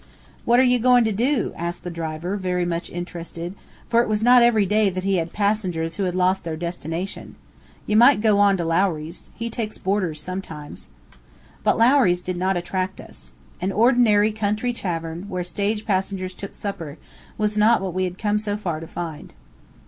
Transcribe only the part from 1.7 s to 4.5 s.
the driver, very much interested, for it was not